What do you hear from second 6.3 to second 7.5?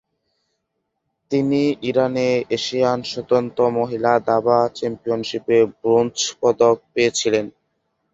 পদক পেয়েছিলেন।